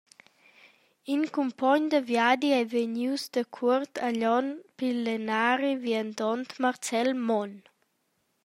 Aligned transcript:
In 1.13 1.21
cumpogn 1.35 1.83
da 1.91 1.99
viadi 2.09 2.49
ei 2.59 2.67
vegnius 2.73 3.23
dacuort 3.33 3.93
a 4.07 4.09
Glion 4.15 4.47
pil 4.77 4.97
lennari-viandont 5.05 6.49
Marcel 6.61 7.09
Monn. 7.27 7.53